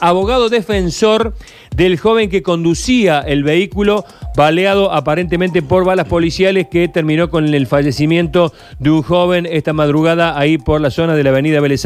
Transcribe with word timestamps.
abogado 0.00 0.48
defensor 0.48 1.34
del 1.76 1.96
joven 2.00 2.28
que 2.28 2.42
conducía 2.42 3.20
el 3.20 3.44
vehículo 3.44 4.04
baleado 4.36 4.90
aparentemente 4.92 5.62
por 5.62 5.84
balas 5.84 6.08
policiales 6.08 6.66
que 6.68 6.88
terminó 6.88 7.30
con 7.30 7.46
el 7.46 7.66
fallecimiento 7.68 8.52
de 8.80 8.90
un 8.90 9.02
joven 9.02 9.46
esta 9.48 9.72
madrugada 9.72 10.36
ahí 10.36 10.58
por 10.58 10.80
la 10.80 10.90
zona 10.90 11.14
de 11.14 11.22
la 11.22 11.30
avenida 11.30 11.60
Vélez 11.60 11.84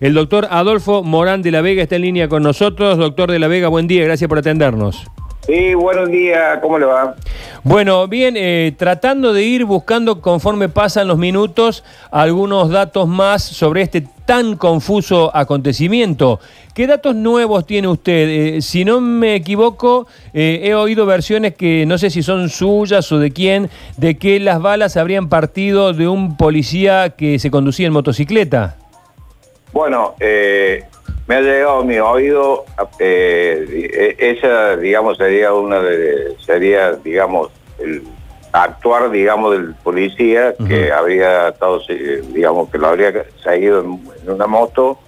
El 0.00 0.12
doctor 0.12 0.48
Adolfo 0.50 1.02
Morán 1.02 1.40
de 1.40 1.50
la 1.50 1.62
Vega 1.62 1.82
está 1.82 1.96
en 1.96 2.02
línea 2.02 2.28
con 2.28 2.42
nosotros. 2.42 2.98
Doctor 2.98 3.30
de 3.30 3.38
la 3.38 3.48
Vega, 3.48 3.68
buen 3.68 3.86
día, 3.86 4.04
gracias 4.04 4.28
por 4.28 4.36
atendernos. 4.36 5.06
Sí, 5.46 5.74
buenos 5.74 6.10
días, 6.10 6.58
¿cómo 6.60 6.78
le 6.78 6.84
va? 6.84 7.16
Bueno, 7.62 8.08
bien, 8.08 8.36
eh, 8.38 8.72
tratando 8.76 9.34
de 9.34 9.42
ir 9.42 9.66
buscando 9.66 10.22
conforme 10.22 10.70
pasan 10.70 11.08
los 11.08 11.18
minutos 11.18 11.84
algunos 12.10 12.70
datos 12.70 13.06
más 13.06 13.42
sobre 13.42 13.82
este 13.82 14.06
tan 14.24 14.56
confuso 14.56 15.30
acontecimiento. 15.36 16.40
¿Qué 16.74 16.86
datos 16.86 17.14
nuevos 17.14 17.66
tiene 17.66 17.88
usted? 17.88 18.28
Eh, 18.28 18.62
si 18.62 18.86
no 18.86 19.02
me 19.02 19.34
equivoco, 19.34 20.06
eh, 20.32 20.60
he 20.62 20.74
oído 20.74 21.04
versiones 21.04 21.54
que 21.54 21.84
no 21.84 21.98
sé 21.98 22.08
si 22.08 22.22
son 22.22 22.48
suyas 22.48 23.12
o 23.12 23.18
de 23.18 23.30
quién, 23.30 23.68
de 23.98 24.16
que 24.16 24.40
las 24.40 24.62
balas 24.62 24.96
habrían 24.96 25.28
partido 25.28 25.92
de 25.92 26.08
un 26.08 26.38
policía 26.38 27.10
que 27.10 27.38
se 27.38 27.50
conducía 27.50 27.86
en 27.86 27.92
motocicleta. 27.92 28.76
Bueno, 29.72 30.14
eh, 30.18 30.84
me 31.30 31.36
ha 31.36 31.42
llegado 31.42 31.78
a 31.78 31.84
mi 31.84 31.96
oído, 32.00 32.64
eh, 32.98 34.16
e, 34.18 34.30
esa, 34.32 34.76
digamos, 34.76 35.16
sería 35.16 35.52
una 35.54 35.78
de, 35.78 36.34
sería, 36.44 36.94
digamos, 36.94 37.52
el 37.78 38.02
actuar, 38.50 39.12
digamos, 39.12 39.52
del 39.52 39.76
policía 39.76 40.56
que 40.66 40.90
habría 40.90 41.50
estado, 41.50 41.82
digamos, 42.32 42.68
que 42.70 42.78
lo 42.78 42.88
habría 42.88 43.24
seguido 43.44 43.80
en, 43.80 44.00
una 44.28 44.48
moto 44.48 44.98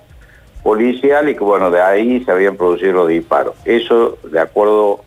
policial 0.63 1.29
y 1.29 1.35
que, 1.35 1.43
bueno, 1.43 1.73
de 1.73 1.83
ahí 1.83 2.23
se 2.25 2.31
habían 2.31 2.57
producido 2.57 2.93
los 2.93 3.09
disparos. 3.09 3.57
Eso, 3.65 4.17
de 4.23 4.39
acuerdo 4.39 5.01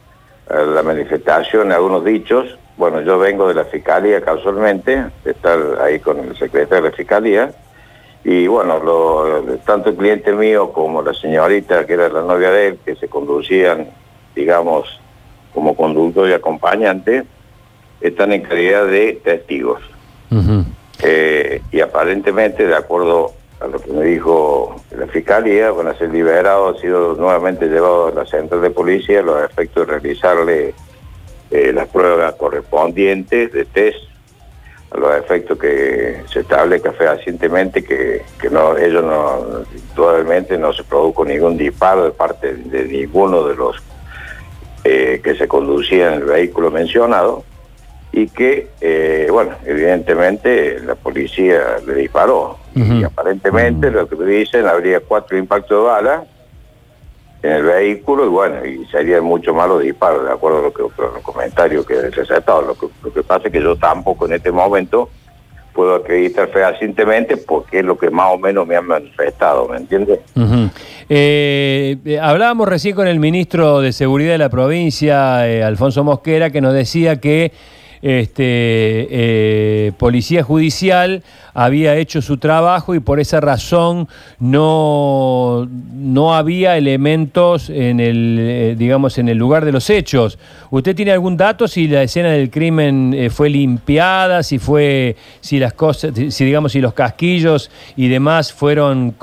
a 0.49 0.63
la 0.63 0.83
manifestación, 0.83 1.71
algunos 1.71 2.03
dichos, 2.03 2.57
bueno, 2.75 2.99
yo 2.99 3.17
vengo 3.19 3.47
de 3.47 3.53
la 3.53 3.63
Fiscalía 3.63 4.19
casualmente, 4.19 5.05
de 5.23 5.31
estar 5.31 5.79
ahí 5.81 5.97
con 5.99 6.19
el 6.19 6.37
secretario 6.37 6.83
de 6.83 6.89
la 6.89 6.95
Fiscalía, 6.97 7.53
y 8.27 8.47
bueno, 8.47 8.81
tanto 9.67 9.91
el 9.91 9.95
cliente 9.95 10.33
mío 10.33 10.73
como 10.73 11.03
la 11.03 11.13
señorita 11.13 11.85
que 11.85 11.93
era 11.93 12.09
la 12.09 12.23
novia 12.23 12.49
de 12.49 12.69
él, 12.69 12.79
que 12.83 12.95
se 12.95 13.07
conducían, 13.07 13.87
digamos, 14.35 14.99
como 15.53 15.75
conductor 15.75 16.27
y 16.27 16.33
acompañante, 16.33 17.23
están 18.01 18.33
en 18.33 18.41
calidad 18.41 18.87
de 18.87 19.21
testigos. 19.23 19.79
Eh, 21.03 21.61
y 21.71 21.81
aparentemente, 21.81 22.65
de 22.65 22.75
acuerdo 22.75 23.33
a 23.59 23.67
lo 23.67 23.79
que 23.79 23.91
me 23.91 24.05
dijo 24.05 24.75
la 24.97 25.05
fiscalía, 25.05 25.69
van 25.69 25.89
a 25.89 25.95
ser 25.95 26.09
liberados, 26.09 26.77
han 26.77 26.81
sido 26.81 27.13
nuevamente 27.13 27.67
llevados 27.67 28.11
a 28.11 28.21
la 28.21 28.25
central 28.25 28.59
de 28.63 28.71
policía 28.71 29.21
los 29.21 29.43
efectos 29.43 29.85
de 29.85 29.93
realizarle 29.99 30.73
eh, 31.51 31.71
las 31.71 31.87
pruebas 31.89 32.33
correspondientes 32.33 33.53
de 33.53 33.65
test 33.65 34.14
a 34.91 34.97
los 34.97 35.15
efectos 35.17 35.57
que 35.57 36.21
se 36.31 36.41
establezca 36.41 36.91
fehacientemente 36.93 37.83
que, 37.83 38.23
que 38.39 38.49
no, 38.49 38.77
ellos 38.77 39.03
no, 39.03 39.65
probablemente 39.93 40.57
no 40.57 40.73
se 40.73 40.83
produjo 40.83 41.25
ningún 41.25 41.57
disparo 41.57 42.05
de 42.05 42.11
parte 42.11 42.53
de 42.53 42.85
ninguno 42.85 43.43
de 43.47 43.55
los 43.55 43.81
eh, 44.83 45.19
que 45.23 45.35
se 45.35 45.47
conducían 45.47 46.13
en 46.13 46.19
el 46.21 46.25
vehículo 46.25 46.69
mencionado 46.69 47.43
y 48.11 48.27
que, 48.27 48.69
eh, 48.79 49.27
bueno, 49.31 49.51
evidentemente 49.65 50.79
la 50.79 50.95
policía 50.95 51.77
le 51.85 51.95
disparó. 51.95 52.57
Y 52.75 53.03
aparentemente 53.03 53.89
lo 53.89 54.07
que 54.07 54.17
me 54.17 54.25
dicen 54.25 54.67
habría 54.67 54.99
cuatro 54.99 55.37
impactos 55.37 55.81
de 55.81 55.89
bala 55.89 56.25
en 57.45 57.51
el 57.51 57.63
vehículo 57.63 58.25
y 58.25 58.29
bueno, 58.29 58.65
y 58.65 58.85
serían 58.87 59.23
mucho 59.23 59.53
más 59.53 59.67
los 59.67 59.81
disparos, 59.81 60.25
de 60.25 60.31
acuerdo 60.31 60.59
a 60.59 60.61
lo 60.63 60.73
que, 60.73 60.81
los 60.81 61.21
comentarios 61.21 61.85
que 61.85 61.93
he 61.93 62.09
recetado. 62.09 62.61
Lo 62.63 62.75
que, 62.75 62.87
lo 63.03 63.13
que 63.13 63.21
pasa 63.23 63.47
es 63.47 63.53
que 63.53 63.61
yo 63.61 63.75
tampoco 63.75 64.25
en 64.25 64.33
este 64.33 64.51
momento 64.51 65.09
puedo 65.73 65.95
acreditar 65.95 66.47
fehacientemente 66.47 67.37
porque 67.37 67.79
es 67.79 67.85
lo 67.85 67.97
que 67.97 68.09
más 68.09 68.33
o 68.33 68.37
menos 68.37 68.65
me 68.65 68.77
han 68.77 68.87
manifestado, 68.87 69.67
¿me 69.67 69.77
entiendes? 69.77 70.19
Eh, 71.09 71.97
eh, 72.03 72.19
hablábamos 72.19 72.67
recién 72.67 72.95
con 72.95 73.07
el 73.07 73.19
ministro 73.19 73.81
de 73.81 73.91
Seguridad 73.91 74.31
de 74.31 74.37
la 74.37 74.49
provincia, 74.49 75.47
eh, 75.47 75.63
Alfonso 75.63 76.03
Mosquera, 76.03 76.49
que 76.49 76.61
nos 76.61 76.73
decía 76.73 77.19
que 77.19 77.51
este, 78.05 78.43
eh, 79.09 79.91
Policía 79.97 80.43
Judicial 80.43 81.23
había 81.55 81.95
hecho 81.95 82.21
su 82.21 82.37
trabajo 82.37 82.93
y 82.93 82.99
por 82.99 83.19
esa 83.19 83.41
razón 83.41 84.07
no, 84.39 85.67
no 85.91 86.35
había 86.35 86.77
elementos 86.77 87.71
en 87.71 87.99
el, 87.99 88.37
eh, 88.39 88.75
digamos, 88.77 89.17
en 89.17 89.27
el 89.27 89.39
lugar 89.39 89.65
de 89.65 89.71
los 89.71 89.89
hechos. 89.89 90.37
¿Usted 90.69 90.95
tiene 90.95 91.13
algún 91.13 91.35
dato 91.35 91.67
si 91.67 91.87
la 91.87 92.03
escena 92.03 92.29
del 92.29 92.51
crimen 92.51 93.11
eh, 93.15 93.31
fue 93.31 93.49
limpiada, 93.49 94.43
si 94.43 94.59
fue, 94.59 95.15
si 95.41 95.57
las 95.57 95.73
cosas, 95.73 96.13
si 96.29 96.45
digamos, 96.45 96.73
si 96.73 96.81
los 96.81 96.93
casquillos 96.93 97.71
y 97.95 98.07
demás 98.07 98.53
fueron 98.53 99.15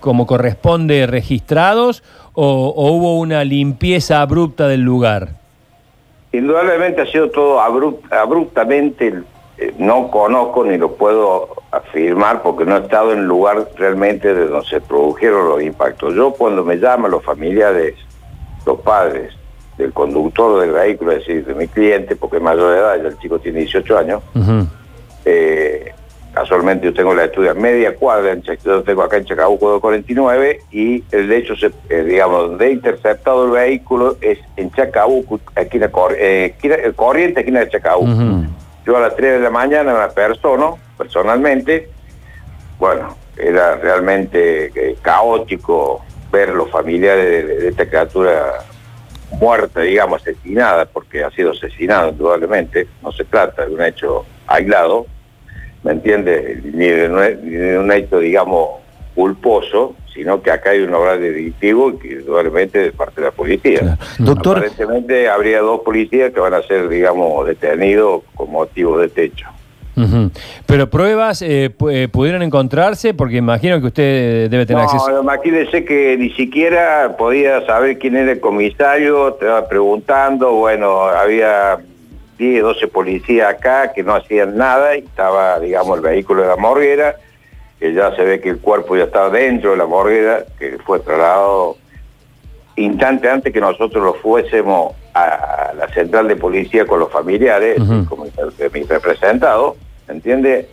como 0.00 0.26
corresponde 0.26 1.06
registrados 1.06 2.02
o 2.34 2.92
hubo 2.92 3.18
una 3.18 3.44
limpieza 3.44 4.20
abrupta 4.20 4.68
del 4.68 4.82
lugar? 4.82 5.37
Indudablemente 6.32 7.02
ha 7.02 7.06
sido 7.06 7.30
todo 7.30 7.60
abruptamente, 7.60 9.22
eh, 9.56 9.74
no 9.78 10.10
conozco 10.10 10.64
ni 10.64 10.76
lo 10.76 10.92
puedo 10.94 11.48
afirmar 11.70 12.42
porque 12.42 12.64
no 12.64 12.76
he 12.76 12.80
estado 12.80 13.12
en 13.12 13.20
el 13.20 13.24
lugar 13.24 13.68
realmente 13.76 14.34
de 14.34 14.46
donde 14.46 14.68
se 14.68 14.80
produjeron 14.80 15.48
los 15.48 15.62
impactos. 15.62 16.14
Yo 16.14 16.32
cuando 16.32 16.64
me 16.64 16.76
llaman 16.76 17.10
los 17.10 17.24
familiares, 17.24 17.94
los 18.66 18.80
padres 18.80 19.34
del 19.78 19.92
conductor 19.92 20.60
del 20.60 20.72
vehículo, 20.72 21.12
es 21.12 21.20
decir, 21.20 21.46
de 21.46 21.54
mi 21.54 21.68
cliente, 21.68 22.16
porque 22.16 22.36
es 22.36 22.42
mayor 22.42 22.72
de 22.72 22.78
edad, 22.78 22.96
ya 23.02 23.08
el 23.08 23.18
chico 23.18 23.38
tiene 23.38 23.60
18 23.60 23.98
años, 23.98 24.22
Casualmente 26.38 26.86
yo 26.86 26.94
tengo 26.94 27.12
la 27.14 27.24
estudia 27.24 27.52
media 27.52 27.96
cuadra, 27.96 28.30
en, 28.30 28.42
yo 28.42 28.82
tengo 28.84 29.02
acá 29.02 29.16
en 29.16 29.24
Chacabuco 29.24 29.80
49 29.80 30.60
y 30.70 31.02
el 31.10 31.32
hecho, 31.32 31.56
se, 31.56 31.72
eh, 31.88 32.04
digamos, 32.04 32.50
donde 32.50 32.68
he 32.68 32.70
interceptado 32.70 33.46
el 33.46 33.50
vehículo 33.50 34.16
es 34.20 34.38
en 34.56 34.70
Chacabuco, 34.70 35.40
aquí 35.56 35.80
eh, 36.16 36.54
el 36.62 36.94
corriente, 36.94 37.40
esquina 37.40 37.58
de 37.58 37.68
Chacabuco. 37.70 38.12
Yo 38.86 38.96
a 38.96 39.00
las 39.00 39.16
3 39.16 39.32
de 39.32 39.40
la 39.40 39.50
mañana 39.50 39.92
me 39.92 40.14
persona, 40.14 40.74
personalmente, 40.96 41.90
bueno, 42.78 43.16
era 43.36 43.74
realmente 43.74 44.70
eh, 44.76 44.96
caótico 45.02 46.04
ver 46.30 46.50
los 46.50 46.70
familiares 46.70 47.48
de, 47.48 47.68
esta 47.70 47.84
criatura 47.88 48.64
muerta, 49.40 49.80
digamos, 49.80 50.22
asesinada, 50.22 50.84
porque 50.84 51.24
ha 51.24 51.32
sido 51.32 51.50
asesinado 51.50 52.10
indudablemente, 52.10 52.86
no 53.02 53.10
se 53.10 53.24
trata 53.24 53.66
de 53.66 53.74
un 53.74 53.82
hecho 53.82 54.24
aislado, 54.46 55.06
¿me 55.88 55.94
entiende? 55.94 56.60
Ni 56.64 56.86
de, 56.86 57.78
un 57.78 57.90
hecho, 57.90 58.18
digamos, 58.18 58.80
culposo, 59.14 59.96
sino 60.12 60.42
que 60.42 60.50
acá 60.50 60.70
hay 60.70 60.80
un 60.80 60.92
obra 60.92 61.16
delictivo 61.16 61.90
y 61.90 61.98
que 61.98 62.12
indudablemente 62.12 62.78
de 62.78 62.92
parte 62.92 63.22
de 63.22 63.28
la 63.28 63.30
policía. 63.32 63.96
Doctor... 64.18 64.58
Aparentemente 64.58 65.30
habría 65.30 65.60
dos 65.60 65.80
policías 65.80 66.30
que 66.32 66.40
van 66.40 66.52
a 66.52 66.62
ser, 66.62 66.90
digamos, 66.90 67.46
detenidos 67.46 68.22
con 68.34 68.50
motivo 68.50 68.98
de 68.98 69.08
techo. 69.08 69.46
Pero 70.66 70.88
pruebas 70.88 71.42
eh, 71.42 71.74
eh, 71.90 72.08
pudieron 72.12 72.42
encontrarse, 72.42 73.14
porque 73.14 73.38
imagino 73.38 73.80
que 73.80 73.86
usted 73.88 74.48
debe 74.48 74.64
tener 74.64 74.84
acceso. 74.84 75.10
No, 75.10 75.22
imagínese 75.22 75.84
que 75.84 76.16
ni 76.16 76.30
siquiera 76.34 77.16
podía 77.18 77.66
saber 77.66 77.98
quién 77.98 78.14
era 78.14 78.30
el 78.30 78.38
comisario, 78.38 79.36
va 79.42 79.66
preguntando, 79.66 80.52
bueno, 80.52 81.00
había 81.00 81.80
10, 82.38 82.62
12 82.62 82.88
policías 82.88 83.52
acá 83.52 83.92
que 83.92 84.02
no 84.02 84.14
hacían 84.14 84.56
nada 84.56 84.96
y 84.96 85.00
estaba, 85.00 85.58
digamos, 85.58 85.98
el 85.98 86.04
vehículo 86.04 86.42
de 86.42 86.48
la 86.48 86.56
morguera, 86.56 87.16
que 87.78 87.92
ya 87.92 88.14
se 88.14 88.22
ve 88.24 88.40
que 88.40 88.50
el 88.50 88.58
cuerpo 88.58 88.96
ya 88.96 89.04
estaba 89.04 89.30
dentro 89.30 89.72
de 89.72 89.76
la 89.76 89.86
morguera, 89.86 90.44
que 90.58 90.78
fue 90.78 91.00
trasladado 91.00 91.76
instante 92.76 93.28
antes 93.28 93.52
que 93.52 93.60
nosotros 93.60 94.02
lo 94.04 94.14
fuésemos 94.14 94.94
a 95.12 95.72
la 95.76 95.88
central 95.88 96.28
de 96.28 96.36
policía 96.36 96.86
con 96.86 97.00
los 97.00 97.10
familiares, 97.10 97.76
como 98.08 98.24
de 98.26 98.70
mi 98.72 98.84
representado, 98.84 99.76
¿entiende? 100.06 100.68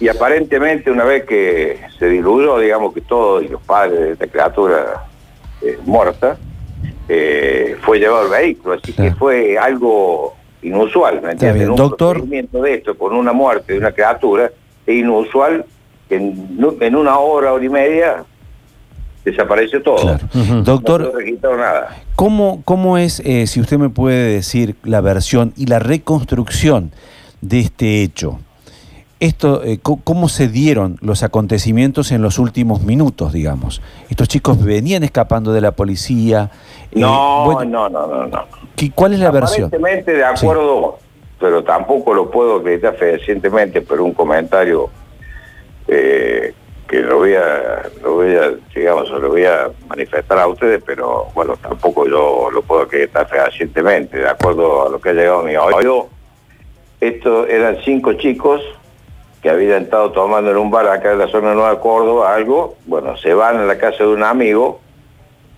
Y 0.00 0.08
aparentemente 0.08 0.90
una 0.90 1.04
vez 1.04 1.24
que 1.24 1.78
se 1.98 2.08
diluyó, 2.08 2.58
digamos 2.58 2.94
que 2.94 3.02
todos 3.02 3.42
y 3.42 3.48
los 3.48 3.60
padres 3.62 4.00
de 4.00 4.12
esta 4.12 4.26
criatura 4.26 5.04
eh, 5.60 5.78
muerta, 5.84 6.38
eh, 7.08 7.76
fue 7.82 7.98
llevado 7.98 8.24
el 8.24 8.30
vehículo, 8.30 8.74
así 8.74 8.92
que 8.94 9.12
fue 9.12 9.58
algo 9.58 10.34
inusual, 10.62 11.20
¿me 11.22 11.32
entiendes? 11.32 11.68
Un 11.68 11.76
Doctor... 11.76 12.16
procedimiento 12.16 12.62
de 12.62 12.74
esto 12.74 12.96
con 12.96 13.14
una 13.14 13.32
muerte 13.32 13.74
de 13.74 13.78
una 13.78 13.92
criatura 13.92 14.50
es 14.86 14.94
inusual 14.94 15.64
que 16.08 16.16
en, 16.16 16.96
una 16.96 17.18
hora, 17.18 17.52
hora 17.52 17.64
y 17.64 17.68
media 17.68 18.24
desapareció 19.24 19.82
todo. 19.82 20.18
Doctor, 20.64 21.12
no 21.42 21.56
nada. 21.56 22.02
¿cómo, 22.16 22.62
¿cómo 22.64 22.98
es, 22.98 23.20
eh, 23.20 23.46
si 23.46 23.60
usted 23.60 23.78
me 23.78 23.88
puede 23.88 24.34
decir, 24.34 24.76
la 24.82 25.00
versión 25.00 25.52
y 25.56 25.66
la 25.66 25.78
reconstrucción 25.78 26.92
de 27.40 27.60
este 27.60 28.02
hecho? 28.02 28.40
Esto, 29.22 29.62
eh, 29.62 29.78
¿cómo 29.80 30.28
se 30.28 30.48
dieron 30.48 30.98
los 31.00 31.22
acontecimientos 31.22 32.10
en 32.10 32.22
los 32.22 32.40
últimos 32.40 32.82
minutos, 32.82 33.32
digamos? 33.32 33.80
Estos 34.10 34.26
chicos 34.26 34.62
venían 34.64 35.04
escapando 35.04 35.52
de 35.52 35.60
la 35.60 35.70
policía. 35.70 36.50
Eh, 36.90 36.98
no, 36.98 37.62
no, 37.64 37.88
no, 37.88 38.06
no, 38.08 38.26
no. 38.26 38.44
¿Cuál 38.96 39.12
es 39.12 39.20
la 39.20 39.30
versión? 39.30 39.68
Aparentemente 39.68 40.14
de 40.14 40.24
acuerdo, 40.24 40.98
pero 41.38 41.62
tampoco 41.62 42.12
lo 42.14 42.32
puedo 42.32 42.56
acreditar 42.56 42.96
fehacientemente, 42.96 43.80
pero 43.82 44.04
un 44.04 44.12
comentario 44.12 44.90
eh, 45.86 46.52
que 46.88 47.00
lo 47.02 47.18
voy 47.18 47.34
a, 47.34 47.82
lo 48.02 48.14
voy 48.14 48.34
a, 48.34 48.50
digamos, 48.74 49.08
lo 49.08 49.28
voy 49.28 49.44
a 49.44 49.70
manifestar 49.86 50.36
a 50.40 50.48
ustedes, 50.48 50.82
pero 50.84 51.28
bueno, 51.32 51.56
tampoco 51.62 52.08
yo 52.08 52.50
lo 52.50 52.60
puedo 52.62 52.82
acreditar 52.82 53.28
fehacientemente, 53.28 54.18
de 54.18 54.28
acuerdo 54.28 54.88
a 54.88 54.90
lo 54.90 55.00
que 55.00 55.10
ha 55.10 55.12
llegado 55.12 55.40
a 55.40 55.44
mi 55.44 55.54
oído. 55.54 56.08
Estos 57.00 57.48
eran 57.48 57.78
cinco 57.84 58.14
chicos 58.14 58.60
que 59.42 59.50
habían 59.50 59.82
estado 59.82 60.12
tomando 60.12 60.52
en 60.52 60.56
un 60.56 60.70
bar 60.70 60.86
acá 60.88 61.12
en 61.12 61.18
la 61.18 61.26
zona 61.26 61.50
de 61.50 61.56
Nueva 61.56 61.80
Córdoba 61.80 62.32
algo, 62.32 62.76
bueno, 62.86 63.16
se 63.16 63.34
van 63.34 63.58
a 63.58 63.64
la 63.64 63.76
casa 63.76 64.04
de 64.04 64.10
un 64.10 64.22
amigo 64.22 64.80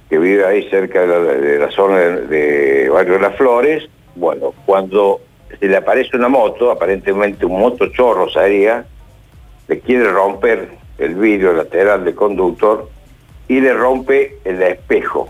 que 0.09 0.19
vive 0.19 0.45
ahí 0.47 0.69
cerca 0.71 1.03
de 1.03 1.59
la, 1.59 1.71
zona 1.71 1.99
de, 1.99 2.89
Barrio 2.91 3.15
de 3.15 3.21
las 3.21 3.37
Flores, 3.37 3.89
bueno, 4.17 4.55
cuando 4.65 5.21
se 5.61 5.67
le 5.67 5.77
aparece 5.77 6.17
una 6.17 6.29
moto, 6.29 6.71
aparentemente 6.71 7.45
un 7.45 7.61
moto 7.61 7.89
chorro 7.89 8.31
sería, 8.31 8.87
le 9.69 9.81
quiere 9.81 10.11
romper 10.11 10.69
el 10.99 11.15
vidrio 11.15 11.53
lateral 11.53 12.05
del 12.05 12.15
conductor 12.15 12.89
y 13.49 13.61
le 13.61 13.75
rompe 13.75 14.39
el 14.45 14.63
espejo. 14.63 15.29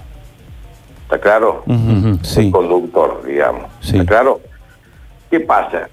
¿Está 1.03 1.19
claro? 1.19 1.65
El 1.67 2.51
conductor, 2.51 3.23
digamos. 3.27 3.71
¿Está 3.83 4.05
claro? 4.05 4.41
¿Qué 5.31 5.41
pasa? 5.41 5.89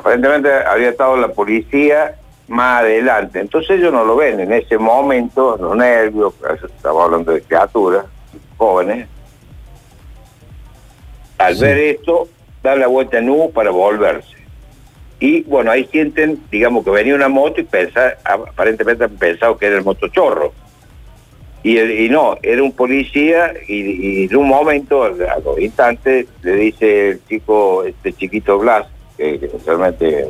Aparentemente 0.00 0.50
había 0.50 0.88
estado 0.88 1.16
la 1.16 1.28
policía 1.28 2.16
más 2.48 2.80
adelante. 2.80 3.38
Entonces 3.38 3.78
ellos 3.78 3.92
no 3.92 4.04
lo 4.04 4.16
ven 4.16 4.40
en 4.40 4.52
ese 4.52 4.78
momento, 4.78 5.56
los 5.60 5.76
nervios, 5.76 6.34
estamos 6.76 7.04
hablando 7.04 7.32
de 7.32 7.42
criaturas, 7.42 8.06
jóvenes. 8.56 9.06
Al 11.38 11.54
ver 11.54 11.78
esto, 11.78 12.28
dan 12.62 12.80
la 12.80 12.86
vuelta 12.86 13.18
en 13.18 13.28
U 13.30 13.52
para 13.52 13.70
volverse. 13.70 14.36
Y 15.18 15.42
bueno, 15.42 15.70
ahí 15.70 15.86
sienten, 15.92 16.42
digamos, 16.50 16.82
que 16.82 16.90
venía 16.90 17.14
una 17.14 17.28
moto 17.28 17.60
y 17.60 17.64
pensa, 17.64 18.16
aparentemente 18.24 19.04
han 19.04 19.16
pensado 19.16 19.58
que 19.58 19.66
era 19.66 19.76
el 19.76 19.84
motochorro. 19.84 20.54
Y, 21.62 21.78
y 21.78 22.08
no, 22.08 22.38
era 22.42 22.62
un 22.62 22.72
policía 22.72 23.52
y, 23.68 24.24
en 24.24 24.36
un 24.36 24.48
momento, 24.48 25.04
a 25.04 25.10
los 25.44 25.58
instantes, 25.58 26.26
le 26.42 26.52
dice 26.56 27.10
el 27.10 27.24
chico, 27.26 27.84
este 27.84 28.14
chiquito 28.14 28.58
Blas, 28.58 28.86
que, 29.20 29.50
realmente 29.66 30.28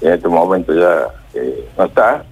en 0.00 0.12
este 0.12 0.28
momento 0.28 0.74
ya 0.74 1.08
eh, 1.34 1.68
no 1.78 1.84
está, 1.84 2.24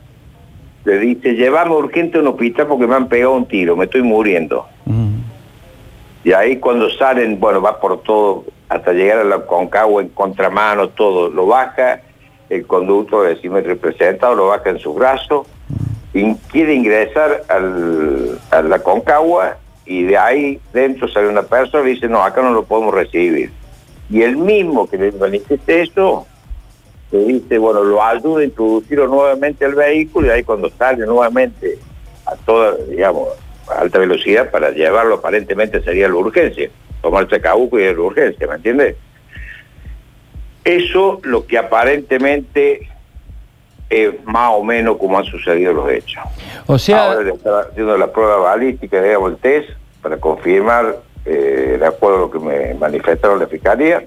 le 0.85 0.99
dice, 0.99 1.35
llevame 1.35 1.75
urgente 1.75 2.19
a 2.19 2.21
un 2.23 2.29
hospital 2.29 2.67
porque 2.67 2.87
me 2.87 2.97
han 2.97 3.09
pegado 3.09 3.35
un 3.35 3.47
tiro, 3.47 3.77
me 3.77 3.85
estoy 3.85 4.03
muriendo. 4.03 4.67
Mm. 4.87 5.19
Y 6.25 6.33
ahí 6.33 6.57
cuando 6.57 6.91
salen, 6.91 7.39
bueno, 7.39 7.62
va 7.62 7.79
por 7.81 8.03
todo, 8.03 8.45
hasta 8.69 8.93
llegar 8.93 9.19
a 9.19 9.25
la 9.25 9.47
Concagua 9.47 10.03
en 10.03 10.09
contramano, 10.09 10.89
todo, 10.89 11.29
lo 11.29 11.47
baja, 11.47 12.01
el 12.49 12.67
conductor 12.67 13.27
de 13.27 13.35
decímetro 13.35 13.71
representado 13.71 14.35
lo 14.35 14.49
baja 14.49 14.71
en 14.71 14.79
su 14.79 14.93
brazo, 14.95 15.47
y 16.12 16.35
quiere 16.51 16.75
ingresar 16.75 17.45
a 18.51 18.62
la 18.62 18.79
Concagua 18.81 19.59
y 19.87 20.03
de 20.03 20.19
ahí 20.19 20.61
dentro 20.73 21.09
sale 21.09 21.29
una 21.29 21.43
persona 21.43 21.89
y 21.89 21.95
dice, 21.95 22.09
no, 22.09 22.23
acá 22.23 22.43
no 22.43 22.53
lo 22.53 22.65
podemos 22.65 22.95
recibir. 22.95 23.53
Y 24.11 24.23
el 24.23 24.37
mismo 24.37 24.89
que 24.89 24.99
le 24.99 25.12
manifieste 25.12 25.83
eso, 25.83 26.27
le 27.12 27.25
dice, 27.25 27.59
bueno, 27.59 27.85
lo 27.85 28.03
ayuda 28.03 28.41
a 28.41 28.45
introducirlo 28.45 29.07
nuevamente 29.07 29.65
al 29.65 29.75
vehículo 29.75 30.27
y 30.27 30.31
ahí 30.31 30.43
cuando 30.43 30.69
sale 30.71 31.07
nuevamente 31.07 31.79
a 32.27 32.35
toda, 32.37 32.77
digamos, 32.89 33.29
a 33.69 33.81
alta 33.81 33.99
velocidad 33.99 34.51
para 34.51 34.71
llevarlo 34.71 35.17
aparentemente 35.17 35.81
sería 35.83 36.09
la 36.09 36.15
urgencia, 36.15 36.71
tomarse 37.03 37.41
cabuco 37.41 37.79
y 37.79 37.85
es 37.85 37.97
la 37.97 38.03
urgencia, 38.03 38.47
¿me 38.47 38.57
entiendes? 38.57 38.97
Eso 40.65 41.21
lo 41.23 41.47
que 41.47 41.59
aparentemente 41.59 42.89
es 43.89 44.25
más 44.25 44.53
o 44.55 44.62
menos 44.62 44.97
como 44.99 45.19
han 45.19 45.25
sucedido 45.25 45.73
los 45.73 45.91
hechos. 45.91 46.23
O 46.67 46.79
sea... 46.79 47.12
Ahora 47.12 47.23
le 47.23 47.33
está 47.33 47.61
haciendo 47.61 47.97
la 47.97 48.12
prueba 48.12 48.37
balística, 48.37 49.03
digamos, 49.03 49.33
el 49.33 49.39
test, 49.39 49.71
para 50.03 50.17
confirmar 50.19 50.97
eh, 51.25 51.76
de 51.78 51.87
acuerdo 51.87 52.17
a 52.17 52.20
lo 52.20 52.31
que 52.31 52.38
me 52.38 52.75
manifestaron 52.75 53.38
la 53.38 53.46
Fiscalía. 53.46 54.05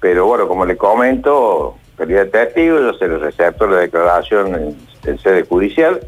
Pero 0.00 0.26
bueno, 0.26 0.48
como 0.48 0.64
le 0.66 0.76
comento, 0.76 1.76
calidad 1.96 2.24
de 2.24 2.30
testigo, 2.30 2.78
yo 2.78 2.92
se 2.94 3.06
le 3.06 3.18
recepto 3.18 3.66
la 3.66 3.78
declaración 3.78 4.76
en, 5.04 5.18
sede 5.18 5.44
judicial 5.44 6.00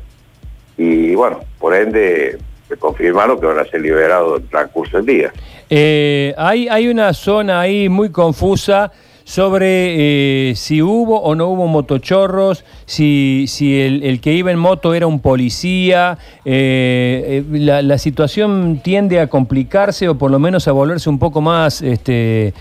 y 0.77 1.15
bueno, 1.15 1.41
por 1.59 1.75
ende 1.75 2.39
se 2.69 2.77
confirmaron 2.77 3.41
que 3.41 3.47
van 3.47 3.59
a 3.59 3.65
ser 3.65 3.81
liberados 3.81 4.41
en 4.41 4.49
transcurso 4.49 4.99
del 4.99 5.07
día. 5.07 5.33
Eh, 5.69 6.33
hay, 6.37 6.69
hay 6.69 6.89
una 6.89 7.13
zona 7.13 7.61
ahí 7.61 7.89
muy 7.89 8.11
confusa 8.11 8.93
sobre 9.25 10.51
eh, 10.51 10.55
si 10.55 10.83
hubo 10.83 11.21
o 11.21 11.35
no 11.35 11.49
hubo 11.49 11.67
motochorros, 11.67 12.65
si, 12.85 13.47
si 13.49 13.81
el, 13.81 14.21
que 14.21 14.33
iba 14.33 14.51
en 14.51 14.59
moto 14.59 14.95
era 14.95 15.07
un 15.07 15.21
policía. 15.21 16.19
Eh, 16.45 17.43
eh, 17.53 17.59
la, 17.59 17.99
situación 17.99 18.81
tiende 18.85 19.21
a 19.21 19.29
complicarse 19.29 20.09
o 20.09 20.17
por 20.17 20.31
lo 20.31 20.39
menos 20.39 20.69
a 20.69 20.73
volverse 20.73 21.09
un 21.09 21.19
poco 21.19 21.41
más 21.41 21.81
este, 21.81 22.53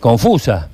confusa. 0.00 0.70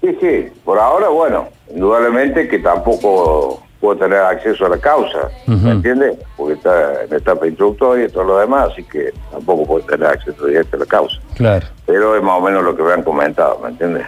Sí, 0.00 0.16
sí, 0.20 0.46
por 0.64 0.78
ahora, 0.78 1.08
bueno, 1.08 1.48
indudablemente 1.72 2.48
que 2.48 2.58
tampoco 2.58 3.63
puedo 3.84 3.98
tener 3.98 4.18
acceso 4.18 4.64
a 4.64 4.70
la 4.70 4.78
causa, 4.78 5.28
¿me 5.46 5.72
entiendes? 5.72 6.16
Porque 6.38 6.54
está 6.54 7.04
en 7.04 7.12
etapa 7.12 7.46
introductoria 7.46 8.06
y 8.06 8.08
todo 8.08 8.24
lo 8.24 8.38
demás, 8.38 8.70
así 8.72 8.82
que 8.82 9.12
tampoco 9.30 9.66
puedo 9.66 9.84
tener 9.84 10.06
acceso 10.06 10.46
directo 10.46 10.76
a 10.76 10.80
la 10.80 10.86
causa. 10.86 11.20
Claro. 11.34 11.66
Pero 11.84 12.16
es 12.16 12.22
más 12.22 12.38
o 12.38 12.40
menos 12.40 12.64
lo 12.64 12.74
que 12.74 12.82
me 12.82 12.94
han 12.94 13.02
comentado, 13.02 13.60
¿me 13.62 13.68
entiendes? 13.68 14.06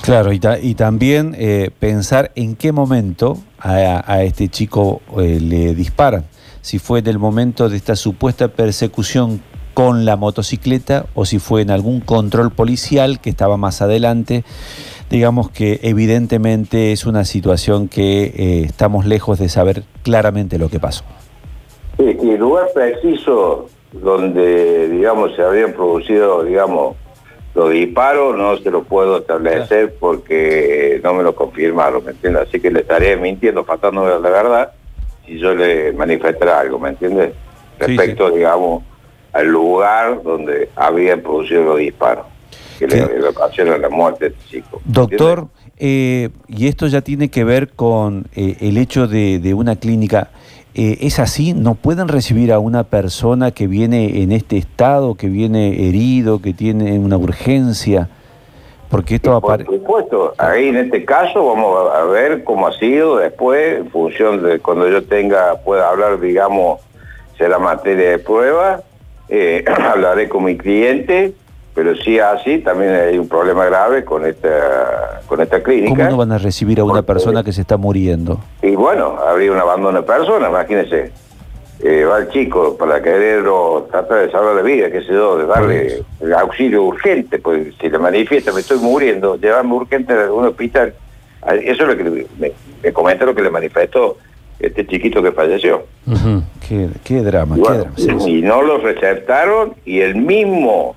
Claro, 0.00 0.32
y, 0.32 0.40
y 0.62 0.74
también 0.76 1.36
eh, 1.38 1.70
pensar 1.78 2.32
en 2.36 2.56
qué 2.56 2.72
momento 2.72 3.36
a, 3.60 4.22
este 4.22 4.48
chico 4.48 5.02
eh, 5.18 5.40
le 5.42 5.74
disparan. 5.74 6.24
Si 6.62 6.78
fue 6.78 7.00
en 7.00 7.08
el 7.08 7.18
momento 7.18 7.68
de 7.68 7.76
esta 7.76 7.96
supuesta 7.96 8.48
persecución 8.48 9.42
con 9.74 10.06
la 10.06 10.16
motocicleta 10.16 11.04
o 11.14 11.26
si 11.26 11.38
fue 11.38 11.60
en 11.60 11.70
algún 11.70 12.00
control 12.00 12.50
policial 12.50 13.20
que 13.20 13.28
estaba 13.28 13.58
más 13.58 13.82
adelante 13.82 14.42
digamos 15.10 15.50
que 15.50 15.80
evidentemente 15.82 16.92
es 16.92 17.06
una 17.06 17.24
situación 17.24 17.88
que 17.88 18.24
eh, 18.24 18.62
estamos 18.66 19.06
lejos 19.06 19.38
de 19.38 19.48
saber 19.48 19.84
claramente 20.02 20.58
lo 20.58 20.68
que 20.68 20.80
pasó. 20.80 21.04
Sí, 21.96 22.16
y 22.22 22.30
el 22.30 22.40
lugar 22.40 22.68
preciso 22.74 23.68
donde, 23.92 24.88
digamos, 24.88 25.34
se 25.34 25.42
habían 25.42 25.72
producido, 25.72 26.42
digamos, 26.44 26.96
los 27.54 27.70
disparos 27.70 28.36
no 28.36 28.56
se 28.58 28.70
lo 28.70 28.82
puedo 28.82 29.18
establecer 29.18 29.94
porque 29.98 31.00
no 31.02 31.14
me 31.14 31.22
lo 31.22 31.34
confirmaron, 31.34 32.04
¿me 32.04 32.10
entiendes? 32.10 32.48
Así 32.48 32.60
que 32.60 32.70
le 32.70 32.80
estaré 32.80 33.16
mintiendo, 33.16 33.64
faltando 33.64 34.06
la 34.06 34.18
verdad, 34.18 34.72
si 35.24 35.38
yo 35.38 35.54
le 35.54 35.92
manifestara 35.92 36.60
algo, 36.60 36.78
¿me 36.78 36.90
entiendes? 36.90 37.32
Respecto, 37.78 38.30
digamos, 38.30 38.82
al 39.32 39.46
lugar 39.46 40.22
donde 40.22 40.68
habían 40.76 41.22
producido 41.22 41.62
los 41.62 41.78
disparos 41.78 42.26
que 42.78 42.86
le, 42.86 43.28
ocasiona 43.28 43.78
la 43.78 43.88
muerte 43.88 44.26
este 44.26 44.44
chico. 44.48 44.80
Doctor, 44.84 45.48
eh, 45.78 46.30
y 46.48 46.68
esto 46.68 46.86
ya 46.86 47.02
tiene 47.02 47.28
que 47.28 47.44
ver 47.44 47.70
con 47.70 48.26
eh, 48.34 48.56
el 48.60 48.78
hecho 48.78 49.06
de, 49.06 49.54
una 49.54 49.76
clínica. 49.76 50.30
Eh, 50.74 50.98
¿Es 51.00 51.18
así? 51.18 51.54
¿No 51.54 51.74
pueden 51.74 52.08
recibir 52.08 52.52
a 52.52 52.58
una 52.58 52.84
persona 52.84 53.50
que 53.50 53.66
viene 53.66 54.22
en 54.22 54.32
este 54.32 54.58
estado, 54.58 55.14
que 55.14 55.28
viene 55.28 55.88
herido, 55.88 56.42
que 56.42 56.52
tiene 56.52 56.98
una 56.98 57.16
urgencia? 57.16 58.08
Porque 58.90 59.16
esto 59.16 59.34
aparece... 59.34 59.68
Por 59.70 59.78
supuesto, 59.78 60.34
ahí 60.38 60.68
en 60.68 60.76
este 60.76 61.04
caso 61.04 61.44
vamos 61.44 61.90
a 61.92 62.04
ver 62.04 62.44
cómo 62.44 62.68
ha 62.68 62.78
sido 62.78 63.16
después, 63.16 63.78
en 63.78 63.90
función 63.90 64.42
de 64.42 64.60
cuando 64.60 64.88
yo 64.88 65.02
tenga, 65.02 65.56
pueda 65.64 65.88
hablar, 65.88 66.20
digamos, 66.20 66.80
será 67.36 67.58
materia 67.58 68.10
de 68.10 68.18
prueba, 68.18 68.82
hablaré 69.92 70.28
con 70.28 70.44
mi 70.44 70.56
cliente 70.56 71.34
pero 71.76 71.94
si 71.94 72.18
así, 72.18 72.60
también 72.60 72.94
hay 72.94 73.18
un 73.18 73.28
problema 73.28 73.66
grave 73.66 74.02
con 74.02 74.24
esta, 74.24 75.20
con 75.26 75.42
esta 75.42 75.62
clínica. 75.62 75.94
¿Cómo 75.94 76.10
no 76.10 76.16
van 76.16 76.32
a 76.32 76.38
recibir 76.38 76.80
a 76.80 76.84
una 76.84 77.02
persona 77.02 77.44
que 77.44 77.52
se 77.52 77.60
está 77.60 77.76
muriendo? 77.76 78.40
Y 78.62 78.74
bueno, 78.74 79.18
habría 79.18 79.52
un 79.52 79.58
abandono 79.58 80.00
de 80.00 80.06
persona, 80.06 80.48
imagínense. 80.48 81.12
Eh, 81.84 82.04
va 82.04 82.20
el 82.20 82.30
chico 82.30 82.74
para 82.78 83.02
quererlo, 83.02 83.86
tratar 83.90 84.24
de 84.26 84.32
salvar 84.32 84.56
la 84.56 84.62
vida, 84.62 84.90
qué 84.90 85.02
sé 85.02 85.12
yo, 85.12 85.36
de 85.36 85.44
darle 85.44 86.02
el 86.22 86.32
auxilio 86.32 86.84
urgente, 86.84 87.38
pues 87.38 87.74
si 87.78 87.90
le 87.90 87.98
manifiesta, 87.98 88.50
me 88.52 88.60
estoy 88.60 88.78
muriendo, 88.78 89.36
llevarme 89.36 89.74
urgente 89.74 90.14
a 90.14 90.32
un 90.32 90.46
hospital. 90.46 90.94
Eso 91.46 91.82
es 91.82 91.88
lo 91.88 91.94
que 91.94 92.26
me, 92.38 92.52
me 92.82 92.92
comenta 92.94 93.26
lo 93.26 93.34
que 93.34 93.42
le 93.42 93.50
manifestó 93.50 94.16
este 94.58 94.86
chiquito 94.86 95.22
que 95.22 95.32
falleció. 95.32 95.84
qué, 96.66 97.20
drama, 97.20 97.56
qué 97.56 97.62
drama. 97.62 98.28
Y 98.28 98.40
no 98.40 98.62
lo 98.62 98.78
receptaron 98.78 99.74
y 99.84 100.00
el 100.00 100.16
mismo 100.16 100.96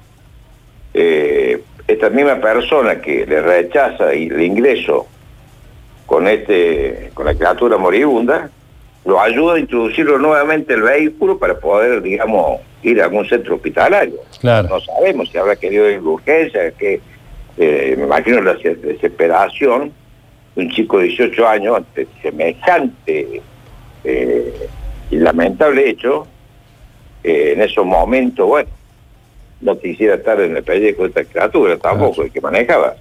eh, 0.94 1.62
esta 1.88 2.10
misma 2.10 2.36
persona 2.36 3.02
que 3.02 3.26
le 3.26 3.42
rechaza 3.42 4.12
el 4.12 4.42
ingreso 4.42 5.08
con 6.06 6.28
este, 6.28 7.12
con 7.14 7.26
la 7.26 7.36
criatura 7.36 7.78
moribunda, 7.78 8.50
lo 9.06 9.20
ayuda 9.20 9.56
a 9.56 9.60
introducirlo 9.60 10.18
nuevamente 10.18 10.74
el 10.74 10.82
vehículo 10.82 11.38
para 11.38 11.60
poder, 11.60 12.02
digamos, 12.02 12.62
ir 12.84 13.02
a 13.02 13.06
algún 13.06 13.28
centro 13.28 13.56
hospitalario. 13.56 14.16
Claro. 14.40 14.70
No 14.70 14.80
sabemos 14.82 15.30
si 15.30 15.38
habrá 15.38 15.56
querido 15.56 15.90
ir 15.90 16.00
urgencia, 16.00 16.72
que 16.72 17.02
eh, 17.58 17.96
me 17.98 18.06
imagino 18.06 18.42
la 18.42 18.54
desesperación 18.54 19.92
de 20.56 20.64
un 20.64 20.72
chico 20.72 21.00
de 21.00 21.06
18 21.06 21.48
años 21.48 21.78
ante 21.78 22.08
semejante 22.22 23.42
eh, 24.04 24.68
y 25.12 25.16
lamentable 25.18 25.90
hecho, 25.90 26.28
eh, 27.24 27.54
en 27.56 27.62
esos 27.62 27.86
momentos, 27.86 28.48
bueno, 28.48 28.70
no 29.62 29.78
quisiera 29.78 30.16
estar 30.16 30.40
en 30.40 30.56
el 30.56 30.64
pellejo 30.64 31.04
de 31.04 31.10
esta 31.10 31.24
criatura 31.24 31.78
tampoco, 31.78 32.24
el 32.24 32.32
que 32.32 32.42
manejaba. 32.42 32.96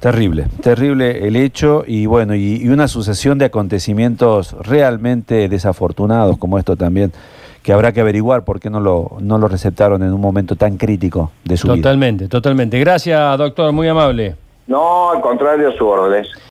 Terrible, 0.00 0.46
terrible 0.62 1.26
el 1.26 1.34
hecho 1.34 1.82
y 1.84 2.06
bueno, 2.06 2.34
y, 2.34 2.62
y, 2.62 2.68
una 2.68 2.86
sucesión 2.86 3.36
de 3.38 3.46
acontecimientos 3.46 4.52
realmente 4.64 5.48
desafortunados 5.48 6.38
como 6.38 6.56
esto 6.56 6.76
también, 6.76 7.12
que 7.64 7.72
habrá 7.72 7.92
que 7.92 8.00
averiguar 8.00 8.44
por 8.44 8.60
qué 8.60 8.70
no 8.70 8.78
lo, 8.78 9.16
no 9.20 9.38
lo 9.38 9.48
receptaron 9.48 10.02
en 10.02 10.12
un 10.12 10.20
momento 10.20 10.54
tan 10.54 10.76
crítico 10.76 11.32
de 11.44 11.56
su 11.56 11.66
totalmente, 11.66 12.24
vida. 12.24 12.28
Totalmente, 12.28 12.28
totalmente. 12.28 12.78
Gracias, 12.78 13.38
doctor, 13.38 13.72
muy 13.72 13.88
amable. 13.88 14.36
No, 14.68 15.10
al 15.10 15.20
contrario, 15.20 15.68
a 15.68 15.72
su 15.72 15.86
órdenes. 15.86 16.28